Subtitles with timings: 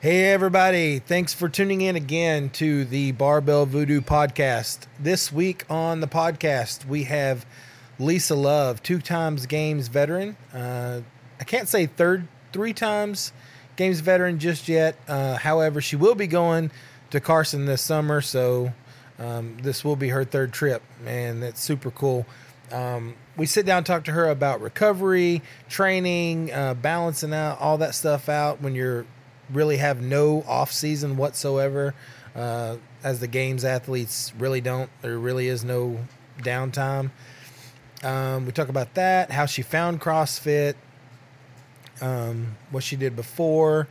[0.00, 1.00] Hey, everybody.
[1.00, 4.86] Thanks for tuning in again to the Barbell Voodoo podcast.
[5.00, 7.44] This week on the podcast, we have
[7.98, 10.36] Lisa Love, two times games veteran.
[10.54, 11.00] Uh,
[11.40, 13.32] I can't say third, three times
[13.74, 14.96] games veteran just yet.
[15.08, 16.70] Uh, however, she will be going
[17.10, 18.72] to Carson this summer, so
[19.18, 22.24] um, this will be her third trip, and that's super cool.
[22.70, 27.78] Um, we sit down and talk to her about recovery, training, uh, balancing out all
[27.78, 29.04] that stuff out when you're
[29.50, 31.94] really have no off season whatsoever.
[32.34, 34.90] Uh, as the games athletes really don't.
[35.02, 35.98] There really is no
[36.38, 37.10] downtime.
[38.02, 40.74] Um, we talk about that, how she found CrossFit,
[42.00, 43.88] um, what she did before.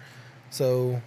[0.50, 1.02] So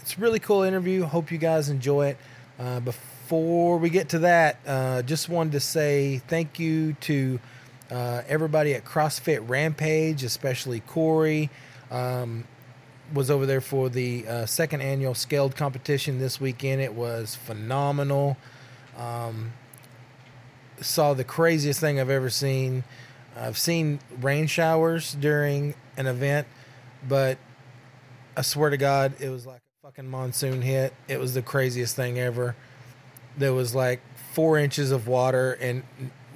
[0.00, 1.04] it's a really cool interview.
[1.04, 2.18] Hope you guys enjoy it.
[2.58, 7.40] Uh, before we get to that, uh, just wanted to say thank you to
[7.90, 11.50] uh, everybody at CrossFit Rampage, especially Corey.
[11.90, 12.44] Um,
[13.12, 16.80] was over there for the uh, second annual scaled competition this weekend.
[16.80, 18.36] It was phenomenal.
[18.96, 19.52] Um,
[20.80, 22.84] saw the craziest thing I've ever seen.
[23.36, 26.46] I've seen rain showers during an event,
[27.06, 27.38] but
[28.36, 30.94] I swear to God, it was like a fucking monsoon hit.
[31.06, 32.56] It was the craziest thing ever.
[33.36, 34.00] There was like
[34.32, 35.82] four inches of water, and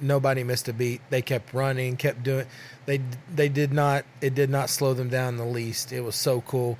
[0.03, 1.01] nobody missed a beat.
[1.09, 2.45] They kept running, kept doing.
[2.85, 3.01] They
[3.33, 4.05] they did not.
[4.21, 5.91] It did not slow them down the least.
[5.91, 6.77] It was so cool.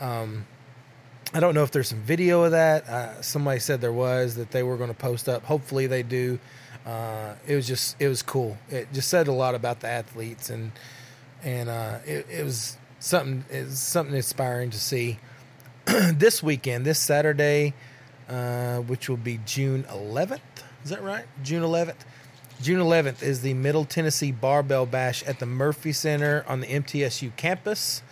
[0.00, 0.46] Um,
[1.32, 2.88] I don't know if there's some video of that.
[2.88, 5.44] Uh, somebody said there was that they were going to post up.
[5.44, 6.38] Hopefully they do.
[6.86, 8.56] Uh, it was just it was cool.
[8.68, 10.72] It just said a lot about the athletes and
[11.42, 15.18] and uh, it, it was something it was something inspiring to see.
[15.86, 17.74] this weekend, this Saturday,
[18.28, 20.40] uh, which will be June 11th.
[20.84, 21.24] Is that right?
[21.42, 21.96] June 11th.
[22.62, 27.34] June 11th is the Middle Tennessee Barbell Bash at the Murphy Center on the MTSU
[27.36, 28.02] campus.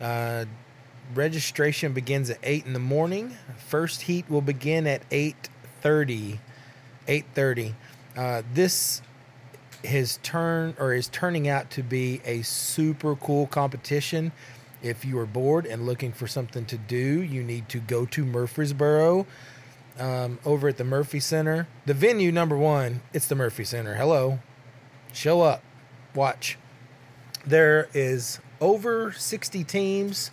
[0.00, 0.44] Uh,
[1.12, 3.36] registration begins at 8 in the morning.
[3.66, 6.38] First heat will begin at 8.30.
[7.08, 7.72] 8.30.
[8.16, 9.02] Uh, this
[9.84, 14.30] has turned or is turning out to be a super cool competition.
[14.84, 18.24] If you are bored and looking for something to do, you need to go to
[18.24, 19.26] Murfreesboro
[20.00, 21.68] um, over at the Murphy Center.
[21.86, 23.94] The venue number one, it's the Murphy Center.
[23.94, 24.40] Hello,
[25.12, 25.62] show up,
[26.14, 26.58] watch.
[27.46, 30.30] There is over sixty teams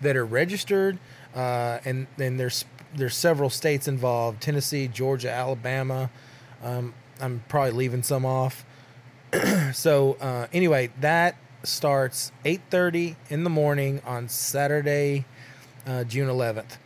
[0.00, 0.98] that are registered,
[1.34, 2.64] uh, and then there's
[2.94, 6.10] there's several states involved: Tennessee, Georgia, Alabama.
[6.62, 8.64] Um, I'm probably leaving some off.
[9.72, 15.26] so uh, anyway, that starts 8:30 in the morning on Saturday,
[15.86, 16.78] uh, June 11th.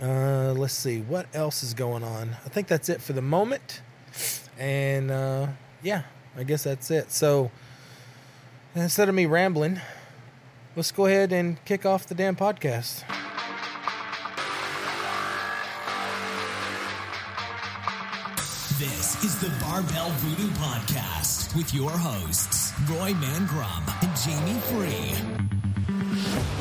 [0.00, 2.36] Uh, let's see what else is going on.
[2.44, 3.80] I think that's it for the moment,
[4.58, 5.46] and uh,
[5.82, 6.02] yeah,
[6.36, 7.10] I guess that's it.
[7.10, 7.50] So
[8.74, 9.80] instead of me rambling,
[10.74, 13.04] let's go ahead and kick off the damn podcast.
[18.78, 26.55] This is the Barbell Voodoo Podcast with your hosts, Roy Mangrum and Jamie Free.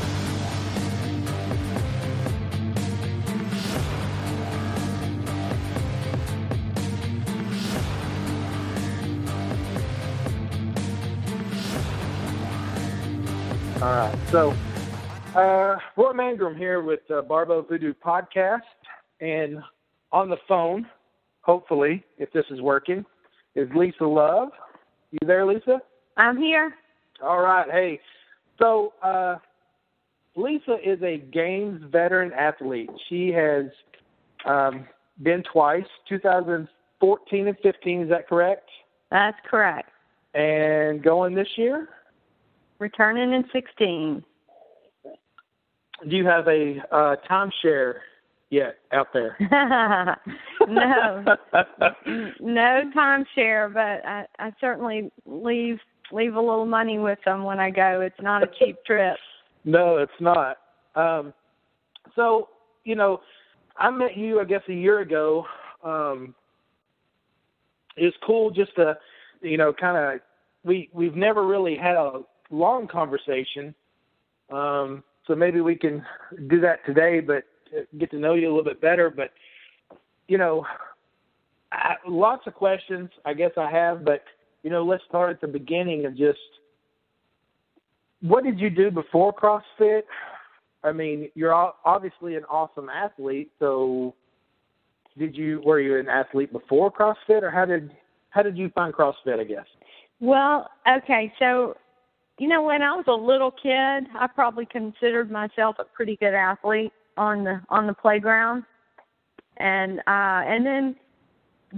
[14.31, 14.51] So,
[15.35, 18.61] uh, Roy Mangrum here with uh, Barbell Voodoo Podcast.
[19.21, 19.59] And
[20.11, 20.87] on the phone,
[21.41, 23.05] hopefully, if this is working,
[23.53, 24.49] is Lisa Love.
[25.11, 25.79] You there, Lisa?
[26.17, 26.73] I'm here.
[27.23, 27.69] All right.
[27.69, 27.99] Hey,
[28.59, 29.35] so uh,
[30.35, 32.89] Lisa is a Games veteran athlete.
[33.07, 33.65] She has
[34.45, 34.87] um,
[35.21, 38.01] been twice, 2014 and 15.
[38.01, 38.69] Is that correct?
[39.11, 39.89] That's correct.
[40.33, 41.87] And going this year?
[42.79, 44.23] Returning in 16.
[46.09, 47.95] Do you have a uh, timeshare
[48.49, 49.37] yet out there?
[50.67, 51.23] no,
[52.41, 55.79] no timeshare, but I, I certainly leave
[56.11, 58.01] leave a little money with them when I go.
[58.01, 59.17] It's not a cheap trip.
[59.67, 60.57] No, it's not.
[60.93, 61.33] Um,
[62.15, 62.49] so
[62.83, 63.21] you know,
[63.77, 65.43] I met you, I guess, a year ago.
[65.83, 66.35] Um,
[67.97, 68.95] it's cool just to,
[69.41, 70.21] you know, kind of.
[70.63, 73.73] We we've never really had a long conversation.
[74.51, 76.05] Um, so maybe we can
[76.47, 77.43] do that today, but
[77.97, 79.09] get to know you a little bit better.
[79.09, 79.31] But
[80.27, 80.65] you know,
[81.71, 84.23] I, lots of questions I guess I have, but
[84.63, 86.39] you know, let's start at the beginning of just
[88.21, 90.03] what did you do before CrossFit?
[90.83, 91.53] I mean, you're
[91.83, 94.13] obviously an awesome athlete, so
[95.17, 97.91] did you were you an athlete before CrossFit, or how did
[98.29, 99.39] how did you find CrossFit?
[99.39, 99.65] I guess.
[100.19, 101.75] Well, okay, so
[102.37, 106.33] you know, when I was a little kid, I probably considered myself a pretty good
[106.33, 108.63] athlete on the on the playground.
[109.57, 110.95] And uh and then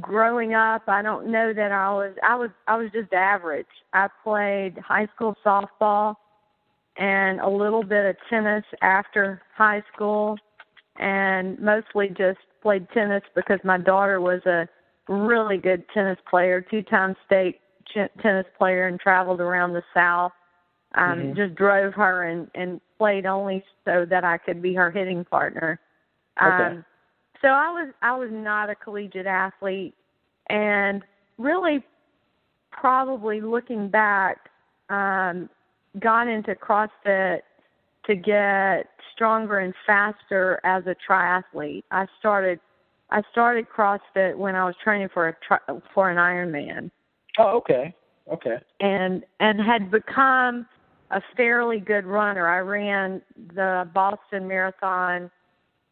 [0.01, 3.67] growing up, I don't know that I was I was I was just average.
[3.93, 6.15] I played high school softball
[6.97, 10.37] and a little bit of tennis after high school
[10.97, 14.67] and mostly just played tennis because my daughter was a
[15.07, 20.31] really good tennis player, two-time state ch- tennis player and traveled around the south
[20.97, 21.35] um Mhm.
[21.35, 25.79] just drove her and and played only so that I could be her hitting partner.
[26.41, 26.49] Okay.
[26.49, 26.85] Um
[27.41, 29.95] so I was I was not a collegiate athlete
[30.47, 31.03] and
[31.37, 31.83] really
[32.71, 34.49] probably looking back
[34.89, 35.49] um
[35.99, 37.41] got into CrossFit
[38.05, 41.83] to get stronger and faster as a triathlete.
[41.91, 42.59] I started
[43.09, 46.91] I started CrossFit when I was training for a tri- for an Ironman
[47.37, 47.93] Oh, okay.
[48.29, 48.57] Okay.
[48.79, 50.67] and and had become
[51.11, 52.47] a fairly good runner.
[52.47, 53.21] I ran
[53.55, 55.31] the Boston Marathon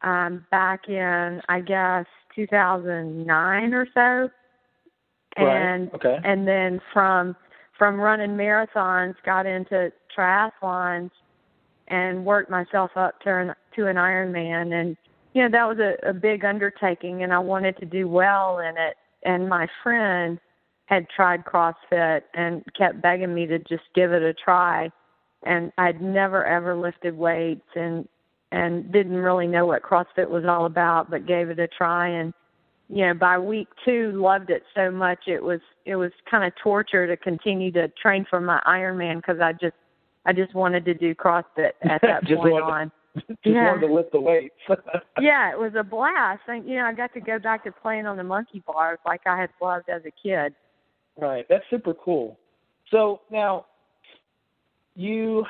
[0.01, 4.29] um back in I guess 2009 or so.
[5.37, 5.95] And right.
[5.95, 6.19] Okay.
[6.23, 7.35] and then from
[7.77, 11.11] from running marathons got into triathlons
[11.87, 14.97] and worked myself up to an to an Ironman and
[15.33, 18.77] you know that was a, a big undertaking and I wanted to do well in
[18.77, 20.39] it and my friend
[20.85, 24.89] had tried CrossFit and kept begging me to just give it a try
[25.45, 28.07] and I'd never ever lifted weights and
[28.51, 32.33] and didn't really know what CrossFit was all about but gave it a try and
[32.89, 36.53] you know by week 2 loved it so much it was it was kind of
[36.61, 39.75] torture to continue to train for my Ironman cuz I just
[40.25, 42.91] I just wanted to do CrossFit at that point wanted- on
[43.27, 43.67] Just Yeah.
[43.71, 44.55] wanted to lift the weights.
[45.21, 46.41] yeah, it was a blast.
[46.49, 49.21] And you know, I got to go back to playing on the monkey bars like
[49.25, 50.53] I had loved as a kid.
[51.17, 51.45] Right.
[51.47, 52.37] That's super cool.
[52.91, 53.67] So now
[54.95, 55.45] you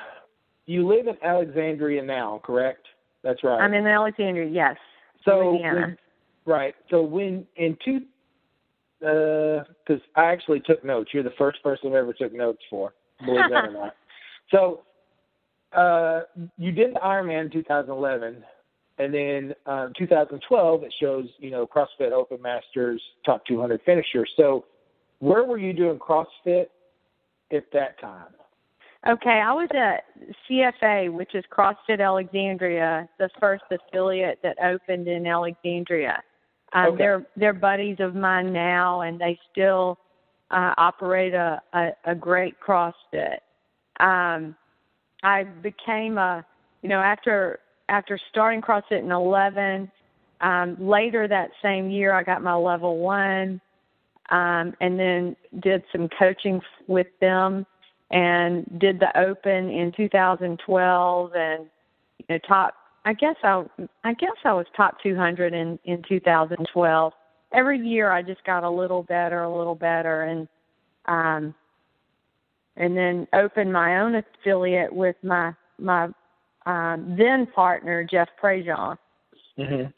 [0.66, 2.86] you live in Alexandria now, correct?
[3.24, 3.62] That's right.
[3.62, 4.78] I'm in Alexandria, yes.
[5.24, 5.80] so Louisiana.
[5.80, 5.98] when-
[6.46, 6.76] right.
[6.90, 8.02] So when in two
[9.00, 11.12] because I actually took notes.
[11.14, 12.94] You're the first person I ever took notes for,
[13.24, 13.96] believe that or not.
[14.52, 14.82] So
[15.76, 16.22] uh,
[16.60, 18.44] you did the Ironman in 2011,
[19.00, 24.24] and then um, 2012 it shows you know CrossFit Open Masters top 200 finisher.
[24.38, 24.66] So
[25.18, 26.68] where were you doing CrossFit
[27.52, 28.28] at that time?
[29.08, 30.06] Okay, I was at
[30.50, 36.22] CFA, which is CrossFit Alexandria, the first affiliate that opened in Alexandria.
[36.74, 36.98] Um, Okay.
[36.98, 40.00] They're they're buddies of mine now, and they still
[40.50, 43.38] uh, operate a, a a great CrossFit.
[44.00, 44.56] Um,
[45.24, 46.44] I became a
[46.82, 47.60] you know after
[47.90, 49.92] after starting CrossFit in 11.
[50.42, 53.62] Um, later that same year, I got my level one,
[54.32, 57.66] um, and then did some coaching f- with them
[58.12, 61.66] and did the open in 2012 and
[62.20, 62.76] you know top
[63.06, 63.64] I guess I
[64.04, 67.14] I guess I was top 200 in in 2012.
[67.54, 70.48] Every year I just got a little better, a little better and
[71.06, 71.54] um
[72.78, 76.10] and then opened my own affiliate with my my
[76.66, 78.98] um then partner Jeff Prejean
[79.58, 79.90] Mm-hmm.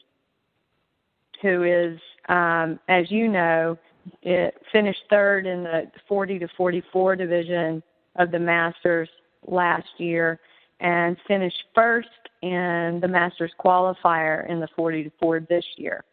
[1.42, 3.76] who is, um, as you know,
[4.22, 7.82] it finished third in the 40 to 44 division
[8.18, 9.08] of the Masters
[9.46, 10.40] last year
[10.80, 12.08] and finished first
[12.42, 16.04] in the Masters qualifier in the 40 to 4 this year.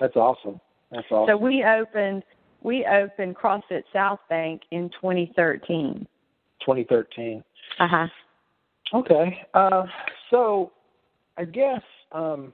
[0.00, 0.60] That's awesome.
[0.90, 1.34] That's awesome.
[1.34, 2.22] So we opened
[2.60, 6.06] we opened CrossFit South Bank in 2013.
[6.60, 7.44] 2013.
[7.78, 8.06] Uh-huh.
[8.94, 9.46] Okay.
[9.54, 9.84] Uh,
[10.30, 10.72] so
[11.36, 12.52] I guess um,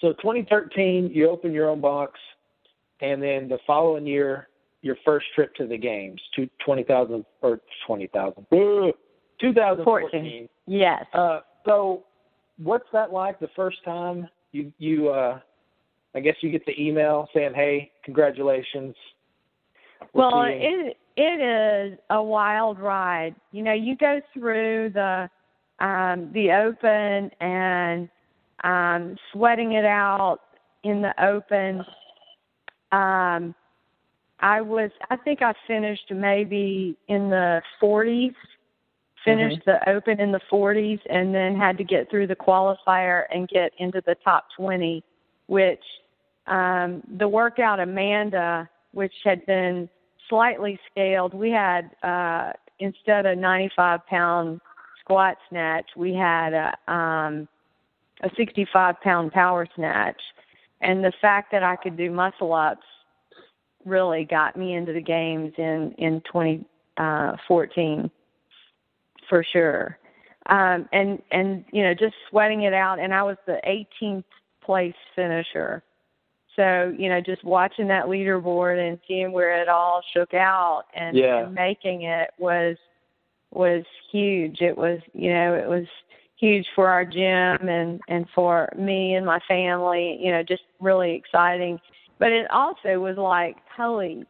[0.00, 2.18] so 2013 you open your own box,
[3.00, 4.48] and then the following year
[4.82, 10.10] your first trip to the games, to 20,000 or 20,000, 2014.
[10.10, 10.48] 14.
[10.66, 11.04] Yes.
[11.14, 12.04] Uh, so
[12.58, 15.38] what's that like the first time you you uh,
[16.14, 18.94] I guess you get the email saying, "Hey, congratulations."
[20.12, 23.34] we're Well, seeing-" it it is a wild ride.
[23.50, 25.28] You know, you go through the
[25.80, 28.08] um the open and
[28.64, 30.40] um sweating it out
[30.84, 31.84] in the open.
[32.92, 33.54] Um
[34.42, 38.34] I was I think I finished maybe in the 40s.
[39.24, 43.48] Finished the open in the 40s and then had to get through the qualifier and
[43.48, 45.04] get into the top 20,
[45.46, 45.84] which
[46.48, 49.88] um the workout Amanda which had been
[50.28, 51.34] slightly scaled.
[51.34, 54.60] We had uh instead of 95 pound
[54.98, 57.48] squat snatch, we had a um
[58.22, 60.20] a 65 pound power snatch.
[60.80, 62.82] And the fact that I could do muscle ups
[63.84, 68.10] really got me into the games in in 2014.
[69.28, 69.98] for sure.
[70.46, 74.24] Um, and and you know just sweating it out, and I was the 18th
[74.64, 75.82] place finisher.
[76.56, 81.16] So you know just watching that leaderboard and seeing where it all shook out and,
[81.16, 81.44] Yeah.
[81.46, 82.76] and making it was
[83.52, 84.60] was huge.
[84.60, 85.86] It was you know it was
[86.36, 90.18] huge for our gym and and for me and my family.
[90.20, 91.80] You know just really exciting.
[92.22, 94.24] But it also was like holy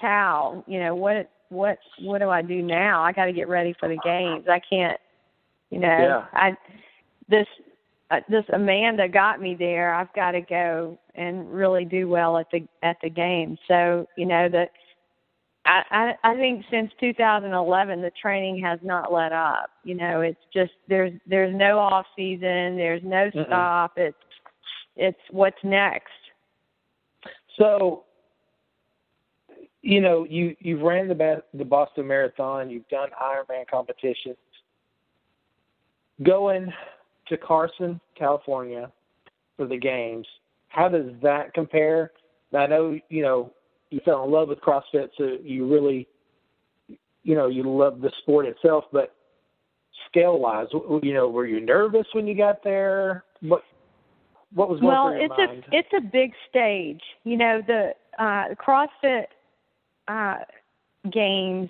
[0.00, 3.02] cow, you know what what what do I do now?
[3.02, 4.46] I got to get ready for the games.
[4.48, 4.98] I can't,
[5.68, 6.24] you know, Yeah.
[6.32, 6.56] I
[7.28, 7.46] this
[8.10, 9.92] uh, this Amanda got me there.
[9.92, 13.58] I've got to go and really do well at the at the game.
[13.68, 14.70] So you know that
[15.66, 19.68] I, I I think since 2011 the training has not let up.
[19.84, 22.78] You know, it's just there's there's no off season.
[22.78, 23.46] There's no Mm-mm.
[23.48, 23.98] stop.
[23.98, 24.16] It's
[24.96, 26.08] it's what's next.
[27.58, 28.04] So,
[29.82, 34.36] you know, you you've ran the the Boston Marathon, you've done Ironman competitions.
[36.22, 36.72] Going
[37.28, 38.90] to Carson, California,
[39.56, 40.26] for the games,
[40.68, 42.12] how does that compare?
[42.56, 43.52] I know you know
[43.90, 46.08] you fell in love with CrossFit, so you really,
[47.22, 49.14] you know, you love the sport itself, but
[50.08, 50.66] scale wise,
[51.02, 53.24] you know, were you nervous when you got there?
[53.40, 53.62] What
[54.54, 55.64] what was well it's mind?
[55.70, 59.26] a it's a big stage you know the uh crossfit
[60.08, 60.36] uh
[61.12, 61.68] games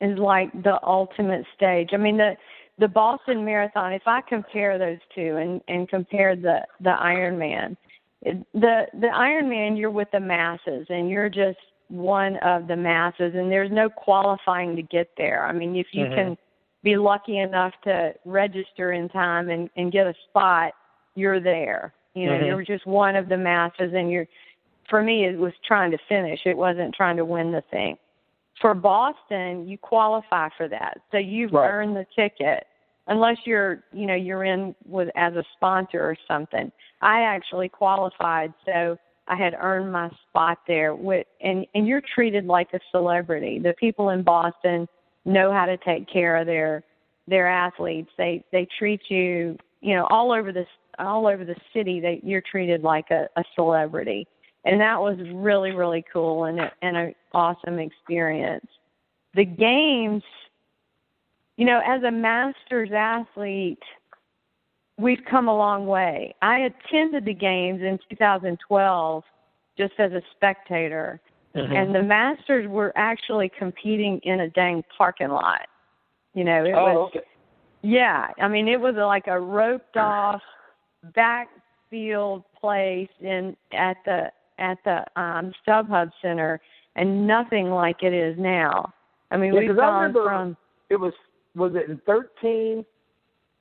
[0.00, 2.36] is like the ultimate stage i mean the
[2.78, 7.76] the boston marathon if i compare those two and and compare the the ironman
[8.22, 11.58] the the ironman you're with the masses and you're just
[11.88, 16.04] one of the masses and there's no qualifying to get there i mean if you
[16.04, 16.14] Mhm.
[16.14, 16.38] can
[16.82, 20.72] be lucky enough to register in time and and get a spot
[21.14, 22.46] you're there you know Mhm.
[22.46, 24.26] you're just one of the masses and you're
[24.88, 26.40] for me it was trying to finish.
[26.46, 27.98] It wasn't trying to win the thing.
[28.60, 31.00] For boston you qualify for that.
[31.10, 31.68] So you've Right.
[31.70, 32.66] earned the ticket.
[33.06, 36.70] Unless you're you know you're in with as a sponsor or something.
[37.00, 38.98] I actually qualified so
[39.30, 43.58] i had earned my spot there with and and you're treated like a celebrity.
[43.58, 44.88] The people in boston
[45.24, 46.82] know how to take care of their
[47.26, 48.10] their athletes.
[48.16, 52.42] They they treat you you know all over this all over the city that you're
[52.42, 54.26] treated like a, a celebrity.
[54.64, 58.66] And that was really really cool and and an awesome experience.
[59.34, 60.22] The games
[61.56, 63.82] you know as a masters athlete
[64.98, 66.34] we've come a long way.
[66.42, 69.24] I attended the games in 2012
[69.76, 71.20] just as a spectator.
[71.54, 71.74] Mhm.
[71.74, 75.66] and the masters were actually competing in a dang parking lot.
[76.34, 77.26] You know it oh, was okay.
[77.82, 80.42] yeah, I mean it was like a roped off
[81.14, 86.60] backfield place in at the at the um StubHub Center
[86.96, 88.92] and nothing like it is now.
[89.30, 90.56] I mean Yeah, we've gone remember- from
[90.90, 91.12] it was
[91.54, 92.84] was it in 13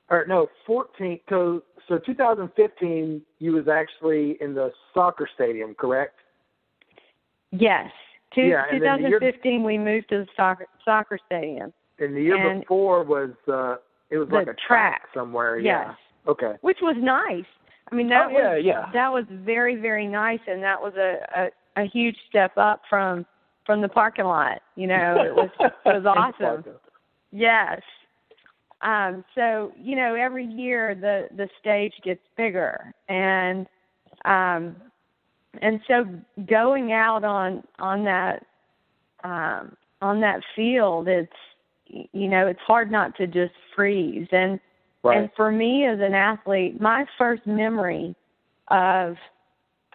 [0.09, 6.15] or no 14 so so 2015 you was actually in the soccer stadium correct
[7.51, 7.91] yes.
[8.35, 11.73] Two, Yeah, and then the year- 2015 we moved to the soccer soccer stadium.
[11.99, 13.77] and the year And- before was uh
[14.09, 15.01] it was like a track, track.
[15.13, 15.85] somewhere Yes.
[15.87, 15.95] yeah
[16.27, 17.45] okay Which was nice.
[17.91, 18.89] I mean that Oh, yeah, was yeah.
[18.93, 21.17] that was very, very nice and that was a,
[21.77, 23.25] a, a huge step up from
[23.65, 24.61] from the parking lot.
[24.75, 26.63] You know, it was it was awesome.
[27.31, 27.81] Yes.
[28.81, 33.65] Um, so you know, every year the the stage gets bigger, and
[34.25, 34.75] um,
[35.61, 36.05] and so
[36.47, 38.45] going out on on that
[39.23, 41.31] um, on that field, it's
[41.87, 44.27] you know it's hard not to just freeze.
[44.31, 44.59] And
[45.07, 48.15] right and for me as an athlete, my first memory
[48.69, 49.15] of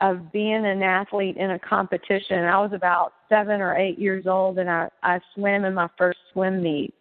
[0.00, 4.58] of being an athlete in a competition, I was about seven or eight years old,
[4.58, 6.94] and I I swam in my first swim meet,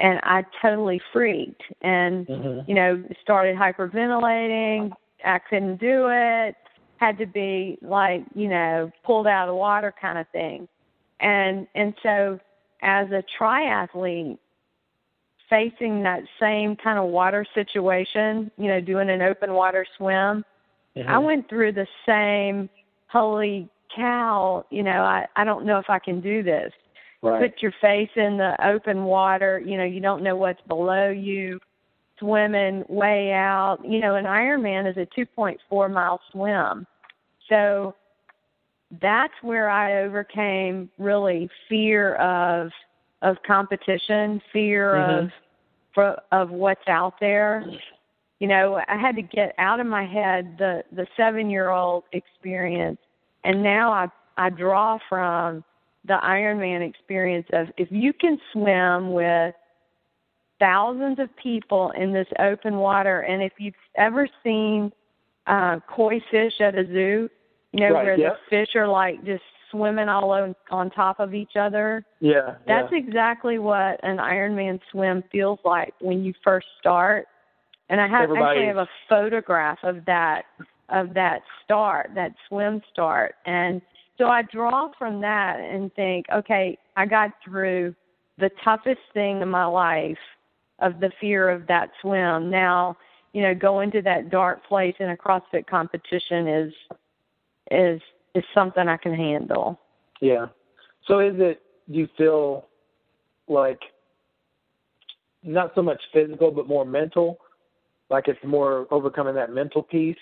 [0.00, 2.68] and I totally freaked and Mhm.
[2.68, 4.92] you know started hyperventilating.
[5.24, 6.56] I couldn't do it.
[6.98, 10.68] Had to be like you know pulled out of the water kind of thing,
[11.20, 12.38] and and so
[12.82, 14.38] as a triathlete
[15.54, 20.44] facing that same kind of water situation, you know, doing an open water swim,
[20.96, 21.08] Mhm.
[21.08, 22.68] I went through the same
[23.06, 26.72] holy cow, you know, I I don't know if I can do this.
[27.22, 31.10] right Put your face in the open water, you know, you don't know what's below
[31.10, 31.60] you,
[32.18, 33.78] swimming way out.
[33.84, 36.86] You know, an Ironman is a 2.4 mile swim.
[37.48, 37.94] So
[39.00, 42.72] that's where I overcame really fear of
[43.22, 45.24] of competition, fear Mhm.
[45.24, 45.32] of
[45.94, 47.64] for, of what's out there.
[48.40, 52.04] You know, I had to get out of my head the the seven year old
[52.12, 52.98] experience,
[53.44, 55.64] and now I I draw from
[56.04, 59.54] the Ironman experience of if you can swim with
[60.58, 63.20] thousands of people in this open water.
[63.20, 64.92] And if you've ever seen
[65.46, 67.28] uh, koi fish at a zoo,
[67.72, 69.42] you know Right, where the fish are like just
[69.74, 72.04] swimming all on, on top of each other.
[72.20, 72.54] Yeah.
[72.66, 72.98] That's yeah.
[72.98, 77.26] exactly what an Ironman swim feels like when you first start.
[77.88, 80.44] And I have Everybody- actually have a photograph of that
[80.90, 83.36] of that start, that swim start.
[83.46, 83.80] And
[84.18, 87.94] so I draw from that and think, okay, I got through
[88.38, 90.18] the toughest thing in my life
[90.80, 92.50] of the fear of that swim.
[92.50, 92.98] Now,
[93.32, 96.74] you know, going to that dark place in a CrossFit competition is
[97.70, 98.00] is
[98.34, 99.78] is something I can handle.
[100.20, 100.46] Yeah.
[101.06, 102.66] So is it do you feel
[103.48, 103.80] like
[105.42, 107.38] not so much physical but more mental?
[108.10, 110.16] Like it's more overcoming that mental piece?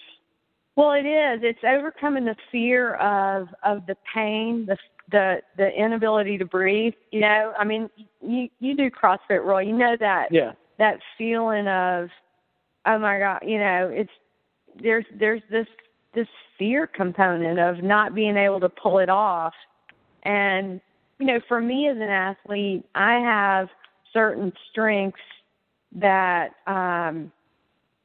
[0.74, 1.40] Well, it is.
[1.42, 4.76] It's overcoming the fear of of the pain, the
[5.10, 6.94] the the inability to breathe.
[7.10, 7.90] You know, I mean,
[8.20, 9.60] you you do CrossFit, Roy.
[9.62, 10.52] You know that Yeah.
[10.78, 12.08] that feeling of,
[12.86, 14.10] oh my God, you know, it's
[14.82, 15.66] there's there's this
[16.14, 16.28] this
[16.62, 19.52] fear component of not being able to pull it off,
[20.22, 20.80] and
[21.18, 23.68] you know, for me as an athlete, I have
[24.12, 25.18] certain strengths
[25.96, 27.32] that um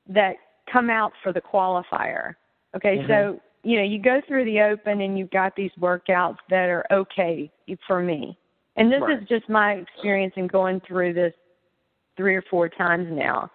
[0.10, 0.38] that
[0.72, 2.34] come out for the qualifier.
[2.76, 6.70] Okay, so you know, you go through the open and you've got these workouts that
[6.70, 7.52] are okay
[7.86, 8.36] for me.
[8.76, 9.22] And this Right.
[9.22, 11.34] is just my experience in going through this
[12.16, 13.52] three or four times now.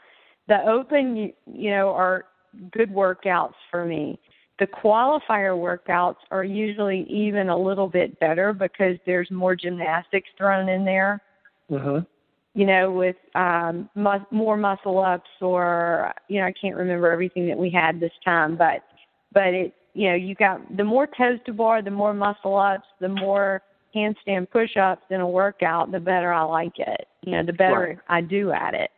[0.49, 2.27] The open, you, you know, are
[2.73, 4.19] good workouts for me.
[4.63, 10.69] The qualifier workouts are usually even a little bit better because there's more gymnastics thrown
[10.69, 11.21] in there
[11.69, 12.07] Mhm.
[12.55, 17.49] you know, with um mus- more muscle ups or you know, I can't remember everything
[17.49, 18.85] that we had this time, but
[19.33, 22.87] but it you know, you got the more toes to bar, the more muscle ups,
[23.01, 27.09] the more handstand push ups in a workout, the better I like it.
[27.23, 27.99] You know, the better Right.
[28.07, 28.93] I do at it.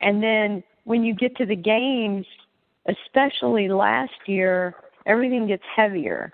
[0.00, 2.26] And then when you get to the games,
[2.86, 4.76] especially last year,
[5.06, 6.30] everything gets heavier.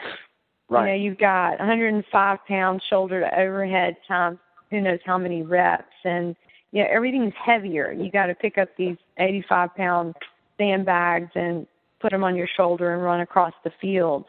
[0.69, 0.81] Right.
[0.81, 4.39] You know, you've got 105 pounds shoulder to overhead times
[4.71, 6.35] who knows how many reps, and
[6.73, 7.93] you know everything's heavier.
[7.93, 10.15] You got to pick up these 85 pound
[10.59, 11.67] sandbags and
[12.01, 14.25] put them on your shoulder and run across the field.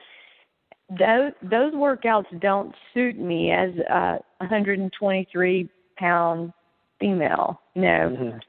[0.90, 6.54] Those those workouts don't suit me as a 123 pound
[7.00, 7.60] female.
[7.74, 8.42] You know, Mhm.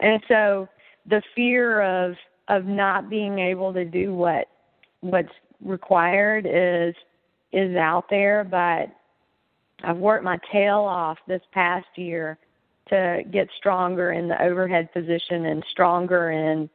[0.00, 0.68] and so
[1.06, 2.16] the fear of
[2.48, 4.48] of not being able to do what
[5.00, 5.32] what's
[5.64, 6.94] required is
[7.52, 8.88] is out there but
[9.84, 12.38] I've worked my tail off this past year
[12.88, 16.68] to get stronger in the overhead position and stronger in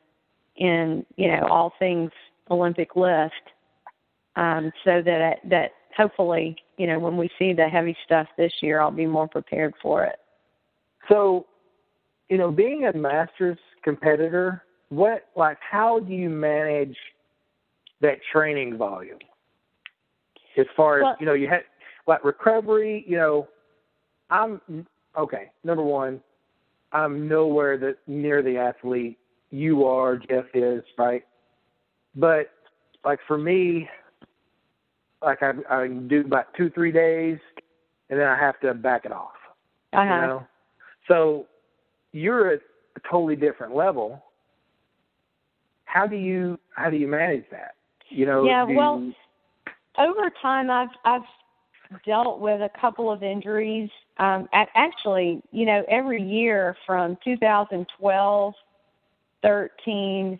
[0.57, 2.11] in you know all things
[2.49, 3.33] Olympic lift
[4.35, 8.81] um so that that hopefully you know when we see the heavy stuff this year
[8.81, 10.17] I'll be more prepared for it.
[11.09, 11.45] So,
[12.29, 16.95] you know, being a masters competitor, what like how do you manage
[18.03, 19.19] that training volume?
[20.57, 21.63] As far as Well- you know, you had
[22.05, 23.03] like recovery.
[23.07, 23.47] You know,
[24.29, 24.61] I'm
[25.17, 25.51] okay.
[25.63, 26.21] Number one,
[26.91, 29.17] I'm nowhere that near the athlete
[29.49, 30.17] you are.
[30.17, 31.25] Jeff is right,
[32.15, 32.51] but
[33.03, 33.89] like for me,
[35.21, 37.39] like I I can do about two three days,
[38.09, 39.33] and then I have to back it off
[39.93, 40.03] Uh-huh.
[40.03, 40.47] you know
[41.07, 41.47] so
[42.11, 42.61] you're at
[42.95, 44.23] a totally different level
[45.85, 47.75] how do you how do you manage that
[48.13, 49.13] you know Yeah, do well,
[49.97, 51.21] over time i've i've
[52.05, 53.89] dealt with a couple of injuries.
[54.17, 58.53] Um actually you know every year from 2012
[59.41, 60.39] 13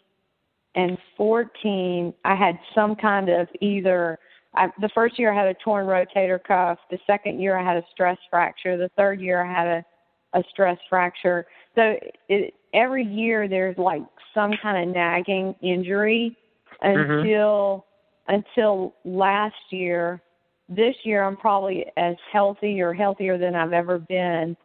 [0.76, 4.18] and 14 i had some kind of either
[4.56, 7.78] I, the first year i had a torn rotator cuff the second year i had
[7.78, 9.86] a stress fracture the third year i had a
[10.34, 11.46] a stress fracture.
[11.76, 11.96] So
[12.30, 14.02] it, every year there's like
[14.34, 16.38] some kind of nagging injury
[16.84, 17.20] Mhm.
[17.20, 17.86] until
[18.28, 20.22] until last year.
[20.70, 24.56] This year I'm probably as healthy or healthier than I've ever been.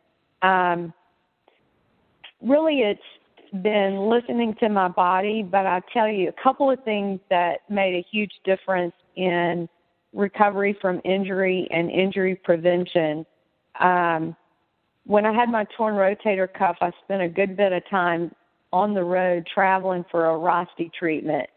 [0.42, 0.92] Um,
[2.40, 3.00] really, it's
[3.62, 7.94] been listening to my body, but I tell you a couple of things that made
[7.94, 9.68] a huge difference in
[10.12, 13.26] recovery from injury and injury prevention.
[13.80, 14.36] Um,
[15.04, 18.34] when I had my torn rotator cuff, I spent a good bit of time
[18.72, 21.48] on the road traveling for a ROSTI treatment.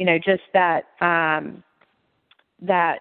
[0.00, 1.62] You know, just that um,
[2.62, 3.00] that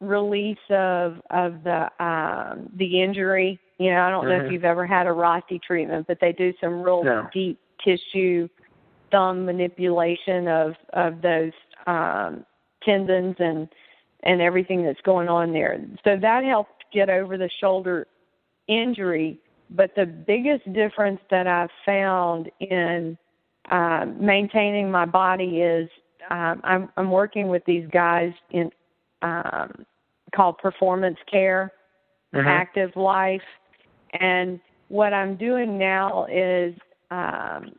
[0.00, 3.60] release of of the um, the injury.
[3.78, 4.52] You know, I don't know if Mhm.
[4.52, 7.28] you've ever had a ROSTI treatment, but they do some real No.
[7.30, 8.48] deep tissue
[9.10, 11.52] thumb manipulation of of those
[11.86, 12.46] um,
[12.82, 13.68] tendons and
[14.22, 15.78] and everything that's going on there.
[16.04, 18.06] So that helped get over the shoulder
[18.66, 19.38] injury.
[19.74, 23.18] but the biggest difference that I've found in
[23.70, 25.88] uh, maintaining my body is
[26.30, 28.70] um, I'm, I'm working with these guys in
[29.22, 29.84] um,
[30.34, 31.72] called Performance Care,
[32.34, 32.46] Mhm.
[32.46, 33.42] Active Life,
[34.14, 36.74] and what I'm doing now is
[37.10, 37.72] um,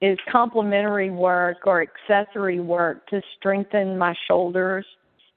[0.00, 4.84] is complementary work or accessory work to strengthen my shoulders.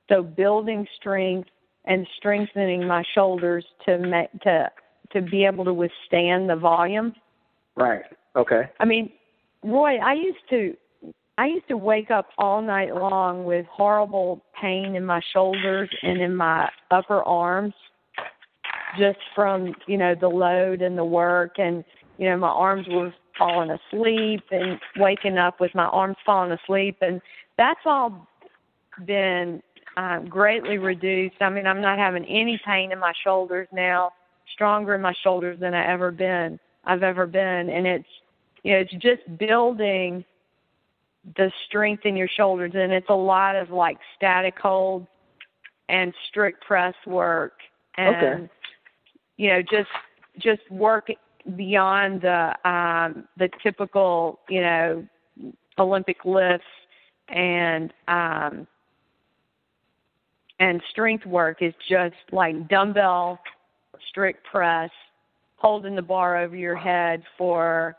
[0.10, 1.49] So building strength
[1.86, 4.71] and strengthening my shoulders to make to
[5.13, 7.13] to be able to withstand the volume.
[7.75, 8.03] Right.
[8.36, 8.69] Okay.
[8.79, 9.12] I mean,
[9.65, 10.75] Roy, I used to
[11.38, 16.21] I used to wake up all night long with horrible pain in my shoulders and
[16.21, 17.73] in my upper arms
[18.97, 21.84] just from, you know, the load and the work and
[22.17, 26.97] you know, my arms were falling asleep and waking up with my arms falling asleep
[27.01, 27.19] and
[27.58, 28.28] that's all
[29.06, 29.62] been
[29.97, 31.36] um, greatly reduced.
[31.41, 34.12] I mean, I'm not having any pain in my shoulders now,
[34.54, 36.60] stronger in my shoulders than I ever been.
[36.86, 38.08] I've ever been, and it's
[38.65, 40.25] you know, it's just building
[41.38, 45.06] the strength in your shoulders, and it's a lot of like static hold
[45.88, 47.54] and strict press work,
[47.95, 48.49] and Okay.
[49.38, 49.89] you know, just
[50.39, 51.10] just work
[51.56, 55.08] beyond the um, the typical you know
[55.78, 56.65] Olympic lifts
[57.30, 58.65] and um,
[60.60, 63.39] and strength work is just like dumbbell
[64.10, 64.89] strict press,
[65.58, 67.95] holding the bar over your head for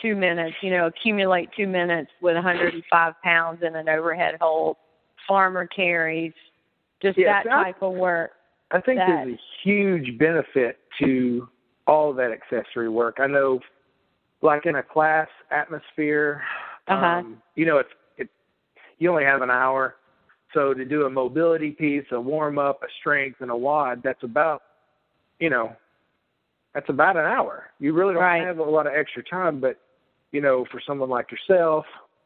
[0.00, 4.76] two minutes, you know, accumulate two minutes with 105 pounds in an overhead hold,
[5.26, 6.32] farmer carries,
[7.02, 8.32] just Yeah, that type of work.
[8.70, 11.48] I think that- there's a huge benefit to
[11.86, 13.20] all that accessory work.
[13.20, 13.60] I know,
[14.40, 16.42] like in a class atmosphere,
[16.88, 17.04] Uh-huh.
[17.04, 18.28] um, you know, it's it,
[18.98, 19.96] you only have an hour,
[20.54, 24.22] so to do a mobility piece, a warm up, a strength, and a WOD, that's
[24.22, 24.62] about,
[25.38, 25.76] you know,
[26.74, 27.70] that's about an hour.
[27.78, 28.42] You really don't Right.
[28.42, 29.78] have a lot of extra time, but
[30.30, 31.84] you know, for someone like yourself,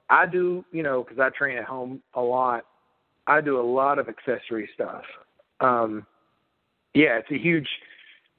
[0.09, 2.65] I do, you know, because I train at home a lot.
[3.27, 5.05] I do a lot of accessory stuff.
[5.61, 6.07] Um,
[6.95, 7.69] yeah, it's a huge.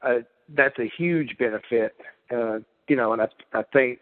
[0.02, 1.96] Uh, that's a huge benefit.
[2.32, 4.00] Uh, you know, and I I think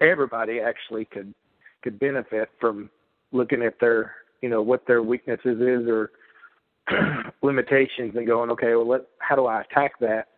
[0.00, 1.34] everybody actually could
[1.82, 2.90] could benefit from
[3.32, 6.10] looking at their you know what their weaknesses is or
[7.42, 10.28] limitations and going okay well let how do I attack that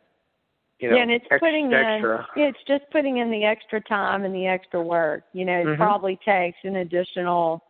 [0.82, 3.80] you know yeah, and it's ex- putting extra in it's just putting in the extra
[3.80, 5.24] time and the extra work.
[5.32, 5.76] You know, it Mhm.
[5.76, 7.62] probably takes an additional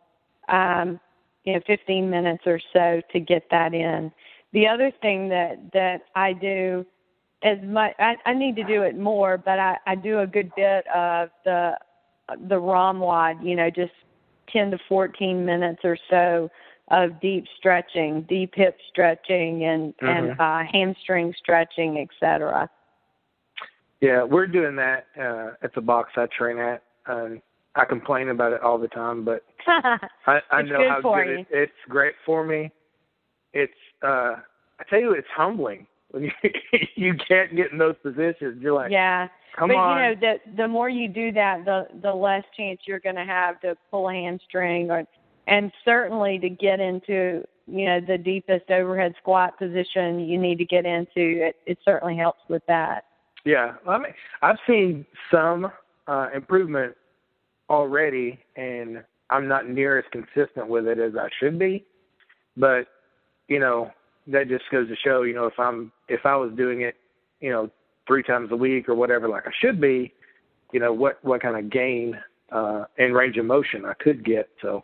[0.49, 0.99] um,
[1.45, 4.11] you know, 15 minutes or so to get that in.
[4.51, 6.85] The other thing that that I do
[7.43, 10.51] as much I, I need to do it more, but I, I do a good
[10.55, 11.77] bit of the
[12.47, 13.91] the ROMWOD, you know, just
[14.49, 16.49] 10 to 14 minutes or so
[16.89, 20.39] of deep stretching, deep hip stretching and and Mhm.
[20.39, 22.69] uh hamstring stretching, etc.
[24.03, 27.41] yeah we're doing that uh at the box I train at um
[27.75, 31.47] I complain about it all the time but I, I know good how good it,
[31.49, 32.71] it's great for me.
[33.53, 34.35] It's uh
[34.79, 36.31] I tell you it's humbling when you
[36.95, 38.61] you can't get in those positions.
[38.61, 39.27] You're like, yeah.
[39.57, 39.97] come but on.
[39.97, 43.25] you know, the the more you do that, the the less chance you're going to
[43.25, 45.03] have to pull a hamstring, or
[45.47, 50.65] and certainly to get into you know the deepest overhead squat position you need to
[50.65, 51.47] get into.
[51.47, 53.05] It it certainly helps with that.
[53.45, 53.73] Yeah.
[53.87, 55.71] I mean I've seen some
[56.07, 56.95] uh improvement
[57.69, 61.85] already and I'm not near as consistent with it as I should be.
[62.55, 62.87] But,
[63.47, 63.89] you know,
[64.27, 66.95] that just goes to show, you know, if I'm if I was doing it,
[67.41, 67.69] you know,
[68.07, 70.13] three times a week or whatever like I should be,
[70.71, 72.19] you know, what what kind of gain
[72.51, 74.49] uh and range of motion I could get.
[74.61, 74.83] So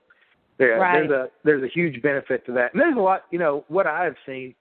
[0.58, 1.08] there Right.
[1.08, 2.74] there's a there's a huge benefit to that.
[2.74, 4.56] And there's a lot, you know, what I have seen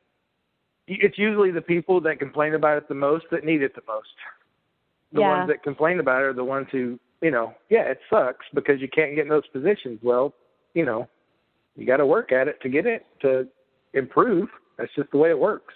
[0.89, 4.09] it's usually the people that complain about it the most that need it the most.
[5.13, 5.37] The Yeah.
[5.37, 8.81] ones that complain about it are the ones who, you know, yeah, it sucks because
[8.81, 10.03] you can't get in those positions.
[10.03, 10.35] Well,
[10.75, 11.09] you know,
[11.77, 13.49] you got to work at it to get it to
[13.95, 14.49] improve.
[14.77, 15.75] That's just the way it works.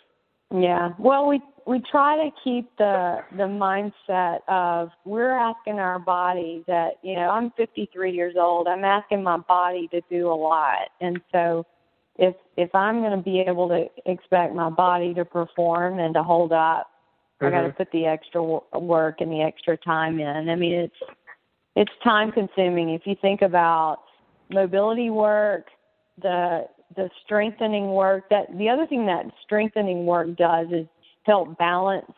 [0.51, 0.92] Yeah.
[0.98, 6.98] Well, we we try to keep the the mindset of we're asking our body that
[7.03, 8.68] you know I'm 53 years old.
[8.68, 11.64] I'm asking my body to do a lot, and so
[12.16, 16.22] if if I'm going to be able to expect my body to perform and to
[16.22, 16.90] hold up,
[17.40, 17.77] I got to mm-hmm.
[17.77, 20.48] put the extra work and the extra time in.
[20.48, 21.12] I mean, it's
[21.75, 22.90] it's time consuming.
[22.90, 23.98] If you think about
[24.51, 25.66] mobility work,
[26.20, 30.87] the the strengthening work that the other thing that strengthening work does is
[31.25, 32.12] help balance.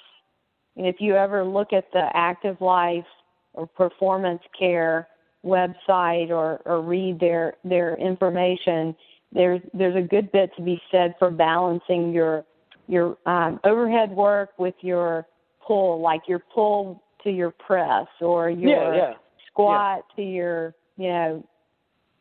[0.76, 3.06] And if you ever look at the active life
[3.52, 5.08] or performance care
[5.44, 8.96] website or, or read their their information,
[9.34, 12.44] there's there's a good bit to be said for balancing your
[12.86, 15.26] your um, overhead work with your
[15.66, 19.14] pull, like your pull to your press or your yeah, yeah.
[19.50, 21.44] squat to your, you know,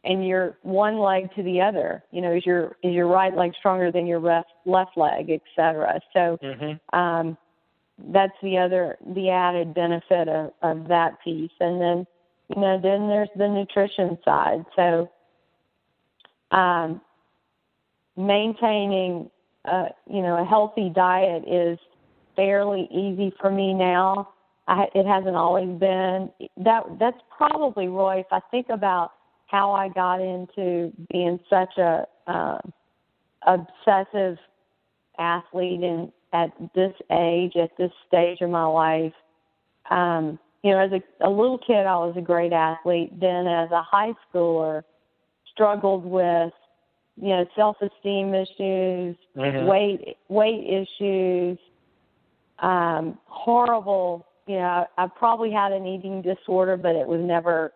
[0.05, 2.03] and your one leg to the other.
[2.11, 5.99] You know, is your is your right leg stronger than your left left leg, etc.
[6.13, 6.97] So Mm-hmm.
[6.97, 7.37] um,
[8.11, 11.51] that's the other the added benefit of, of that piece.
[11.59, 12.07] And then
[12.53, 14.65] you know then there's the nutrition side.
[14.75, 15.09] So
[16.53, 17.01] um,
[18.15, 19.29] maintaining
[19.65, 21.79] uh, you know a healthy diet is
[22.35, 24.29] fairly easy for me now.
[24.67, 26.83] I, it hasn't always been that.
[26.99, 28.19] That's probably Roy.
[28.19, 29.11] If I think about
[29.47, 32.59] how I got into being such a uh,
[33.45, 34.37] obsessive
[35.19, 39.13] athlete and at this age, at this stage of my life,
[39.91, 43.19] um, you know, as a, a little kid, I was a great athlete.
[43.19, 44.83] Then, as a high schooler,
[45.53, 46.51] struggled with,
[47.15, 49.67] you know, self-esteem issues, Mhm.
[49.67, 51.59] weight weight issues,
[52.59, 54.25] um, horrible.
[54.47, 57.73] You know, I probably had an eating disorder, but it was never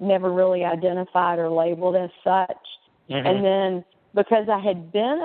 [0.00, 2.66] never really identified or labeled as such.
[3.10, 3.26] Mhm.
[3.26, 5.20] And then because I had been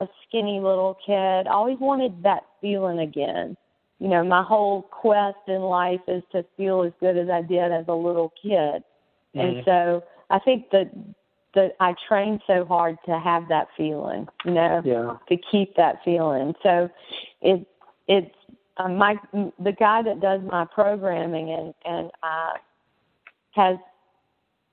[0.00, 3.56] a, a skinny little kid, I always wanted that feeling again.
[3.98, 7.70] You know, my whole quest in life is to feel as good as I did
[7.72, 8.82] as a little kid.
[9.34, 9.64] And Mhm.
[9.64, 10.90] so I think that
[11.54, 15.16] that I trained so hard to have that feeling, you know, yeah.
[15.28, 16.54] to keep that feeling.
[16.62, 16.88] So
[17.40, 17.66] it
[18.06, 18.34] it's
[18.76, 19.16] um, my
[19.58, 22.52] the guy that does my programming and and uh,
[23.52, 23.76] has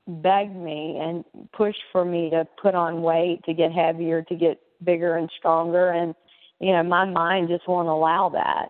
[0.07, 4.61] begged me and pushed for me to put on weight, to get heavier, to get
[4.83, 6.15] bigger and stronger, and
[6.59, 8.69] you know my mind just won't allow that.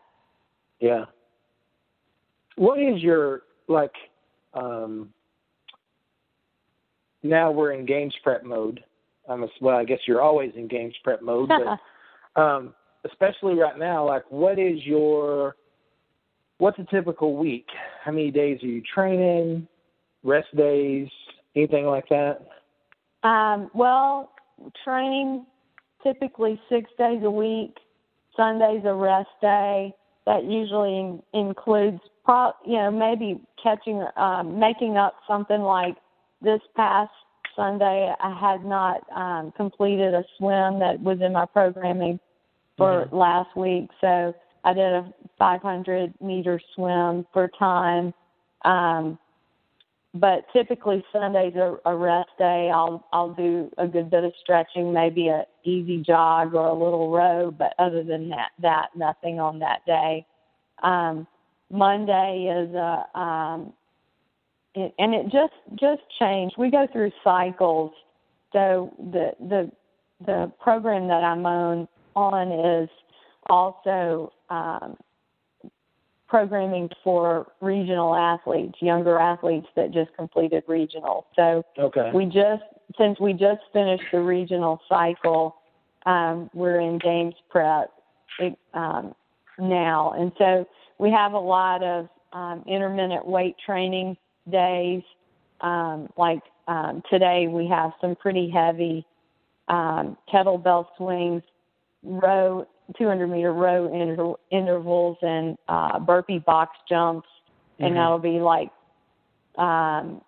[0.80, 1.06] Yeah.
[2.56, 3.94] What is your like
[4.54, 5.14] um
[7.28, 8.84] now we're in games prep mode.
[9.30, 12.74] I'm a, well, I guess you're always in games prep mode, but um
[13.06, 15.56] especially right now, like what is your
[16.58, 17.68] what's a typical week?
[18.04, 19.68] How many days are you training?
[20.24, 21.08] Rest days,
[21.56, 22.40] anything like that?
[23.24, 24.32] Um, well,
[24.84, 25.46] training
[26.04, 27.76] typically six days a week.
[28.36, 29.94] Sunday's a rest day.
[30.26, 35.96] That usually in, includes, pro, you know, maybe catching, um, making up something like
[36.42, 37.12] this past
[37.56, 38.14] Sunday.
[38.20, 42.20] I had not um, completed a swim that was in my programming
[42.78, 43.12] for Mhm.
[43.12, 48.14] last week, so I did a 500 meter swim for time.
[48.64, 49.18] Um,
[50.14, 52.72] but typically Sunday's a, a rest day.
[52.72, 57.12] I'll I'll do a good bit of stretching, maybe a easy jog or a little
[57.12, 60.26] row, but other than that, that nothing on that day.
[60.82, 61.28] Um,
[61.70, 63.74] Monday is a um,
[64.78, 66.56] it, and it just just changed.
[66.58, 67.92] We go through cycles.
[68.54, 69.72] So the the
[70.26, 72.90] the program that I'm on on is
[73.50, 74.98] also um,
[76.28, 81.26] programming for regional athletes, younger athletes that just completed regional.
[81.36, 82.12] So Okay.
[82.14, 82.64] we just
[82.98, 85.56] since we just finished the regional cycle,
[86.06, 87.92] um, we're in games prep
[88.74, 89.14] um,
[89.60, 90.68] now, and so
[91.00, 94.18] we have a lot of um, intermittent weight training
[94.50, 95.04] days.
[95.62, 99.06] Um, like um, today, we have some pretty heavy
[99.68, 101.44] um, kettlebell swings,
[102.04, 102.66] row
[102.98, 107.28] 200 meter row inter- intervals, and uh, burpee box jumps,
[107.80, 107.96] and Mhm.
[107.96, 108.70] that'll be like
[109.58, 110.22] um,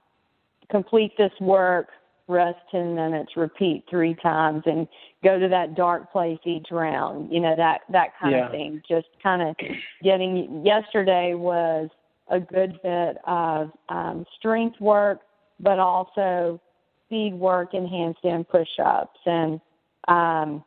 [0.69, 1.89] complete this work,
[2.27, 4.87] rest 10 minutes, repeat three times, and
[5.23, 7.31] go to that dark place each round.
[7.31, 8.45] You know that that kind Yeah.
[8.45, 8.81] of thing.
[8.87, 9.55] Just kind of
[10.03, 10.65] getting.
[10.65, 11.89] Yesterday was
[12.29, 15.19] a good bit of um, strength work,
[15.59, 16.61] but also
[17.05, 19.59] speed work and handstand push-ups, and
[20.07, 20.63] um,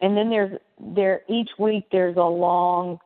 [0.00, 0.58] and then there's
[0.94, 2.98] there each week there's a long,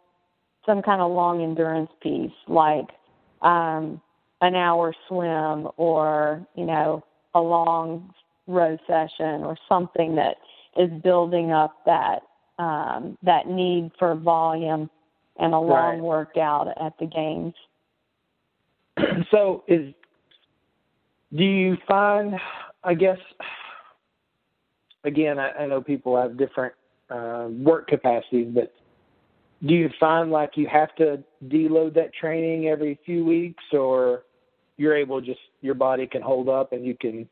[0.66, 2.86] some kind of long endurance piece like.
[3.42, 4.00] Um,
[4.40, 8.12] an hour swim or you know a long
[8.46, 10.36] row session or something that
[10.76, 12.22] is building up that
[12.58, 14.90] um, that need for volume
[15.38, 16.02] and a long Right.
[16.02, 17.54] workout at the games.
[19.30, 19.94] so is
[21.34, 22.34] do you find
[22.84, 23.18] i guess
[25.04, 26.74] again i, I know people have different
[27.10, 28.72] uh, work capacities but
[29.66, 34.24] do you find like you have to deload that training every few weeks or
[34.76, 37.28] you're able just your body can hold up and you can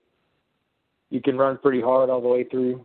[1.11, 2.85] you can run pretty hard all the way through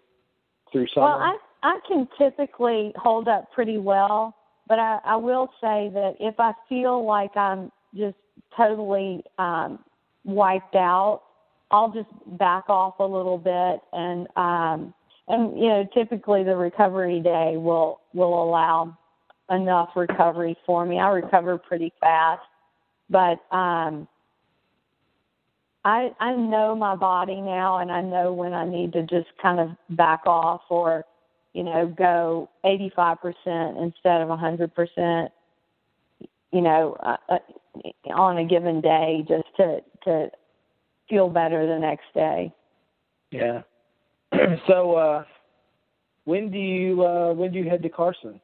[0.71, 1.07] through summer?
[1.07, 4.35] Well, I I can typically hold up pretty well,
[4.67, 8.15] but I, I will say that if I feel like I'm just
[8.55, 9.79] totally um,
[10.23, 11.23] wiped out,
[11.71, 14.93] I'll just back off a little bit and um,
[15.27, 18.97] and you know typically the recovery day will will allow
[19.49, 20.99] enough recovery for me.
[20.99, 22.41] I recover pretty fast,
[23.09, 24.07] but um,
[25.85, 29.59] I I know my body now, and I know when I need to just kind
[29.59, 31.05] of back off or
[31.53, 35.29] you know go 85% instead of 100%.
[36.51, 40.31] You know, uh, uh, on a given day, just to to
[41.09, 42.51] feel better the next day.
[43.31, 43.61] Yeah.
[44.67, 45.23] so uh
[46.23, 48.39] when do you uh when do you head to Carson?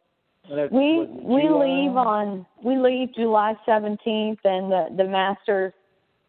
[0.49, 5.73] We we leave on we leave July seventeenth, and the the Masters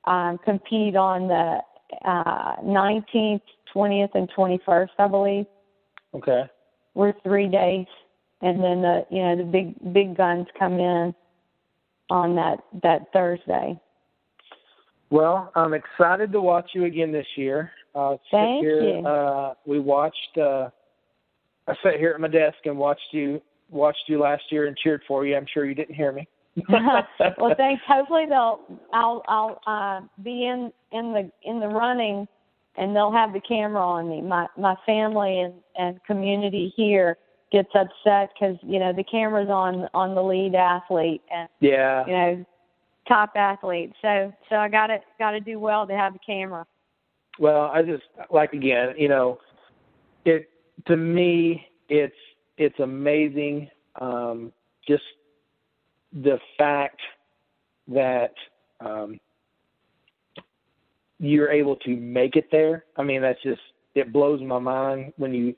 [0.06, 1.60] um, compete on the
[2.04, 5.46] uh, nineteenth, twentieth, and twenty first, I believe.
[6.14, 6.50] Okay.
[6.94, 7.86] We're three days,
[8.42, 11.14] and then the you know the big big guns come in
[12.10, 13.78] on that that Thursday.
[15.10, 17.70] Well, I'm excited to watch you again this year.
[17.94, 19.06] Uh, Thank here, you.
[19.06, 20.36] Uh, we watched.
[20.36, 20.68] Uh,
[21.66, 23.40] I sat here at my desk and watched you
[23.70, 25.36] watched you last year and cheered for you.
[25.36, 26.28] I'm sure you didn't hear me.
[26.68, 27.82] well, thanks.
[27.86, 28.60] Hopefully they'll
[28.92, 32.26] I'll I'll uh, be in in the in the running,
[32.76, 34.20] and they'll have the camera on me.
[34.20, 37.16] My my family and and community here
[37.50, 42.12] gets upset because you know the camera's on on the lead athlete and yeah you
[42.12, 42.46] know
[43.08, 43.92] top athlete.
[44.02, 46.66] So so I got to got to do well to have the camera.
[47.38, 49.38] Well, I just like again, you know,
[50.24, 50.50] it
[50.86, 52.14] to me it's
[52.58, 54.52] it's amazing um,
[54.86, 55.02] just
[56.12, 57.00] the fact
[57.88, 58.34] that
[58.80, 59.18] um,
[61.18, 62.84] you're able to make it there.
[62.96, 63.60] I mean, that's just
[63.94, 65.54] it blows my mind when you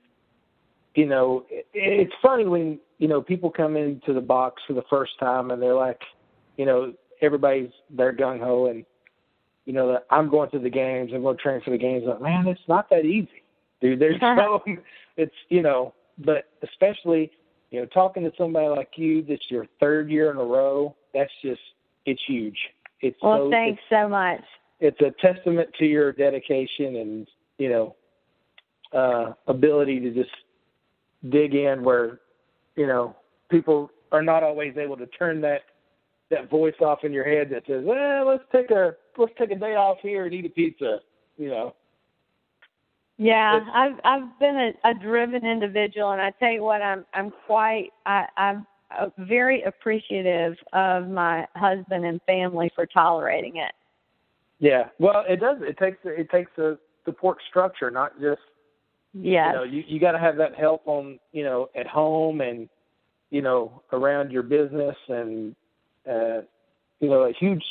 [0.94, 4.84] you know it, it's funny when you know people come into the box for the
[4.90, 6.00] first time and they're like
[6.56, 8.84] you know everybody's they're gung ho and
[9.64, 12.04] you know that I'm going to the games I'm going to train for the games.
[12.06, 13.42] Like man it's not that easy
[13.80, 14.00] dude.
[14.00, 14.62] There's so
[15.16, 17.30] it's you know but especially
[17.70, 21.32] you know talking to somebody like you that's your third year in a row that's
[21.42, 21.60] just
[22.06, 22.58] it's huge.
[23.00, 24.42] It's well so, thanks so much.
[24.80, 27.96] it's a testament to your dedication and you know
[28.92, 30.30] uh ability to just
[31.28, 32.20] dig in where
[32.76, 33.14] you know
[33.50, 35.62] people are not always able to turn that
[36.30, 39.56] that voice off in your head that says well let's take a let's take a
[39.56, 40.98] day off here and eat a pizza
[41.36, 41.74] you know
[43.22, 47.04] yeah, It's- I've I've been a, a driven individual, and I tell you what, I'm
[47.12, 48.66] I'm quite I, I'm
[48.98, 53.72] uh, very appreciative of my husband and family for tolerating it.
[54.58, 58.40] yeah well it does it takes it takes a support structure not just
[59.12, 59.48] Yes.
[59.48, 62.68] you know you you got to have that help on you know at home and
[63.30, 65.54] you know around your business and
[66.08, 66.42] uh
[67.00, 67.64] you know a huge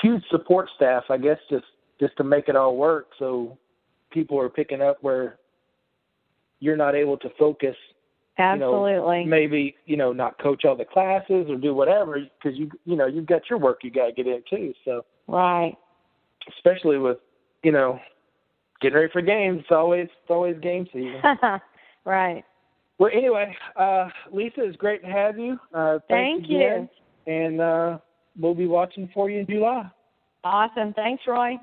[0.00, 1.66] huge support staff i guess just
[2.00, 3.58] just to make it all work so
[4.10, 5.36] people are picking up where
[6.60, 7.76] you're not able to focus
[8.38, 9.26] Absolutely.
[9.26, 13.06] maybe you know not coach all the classes or do whatever because you you know
[13.06, 15.76] you've got your work you got to get in too so right.
[16.56, 17.18] especially with
[17.62, 18.00] you know
[18.82, 21.20] getting ready for games it's always it's always game season
[22.04, 22.44] right.
[22.98, 25.58] Well, anyway, uh, Lisa, it's great to have you.
[25.74, 26.58] Uh, Thank you.
[26.58, 26.88] again.
[27.26, 27.98] And uh,
[28.38, 29.90] we'll be watching for you in July.
[30.44, 30.92] Awesome.
[30.94, 31.56] Thanks, Roy.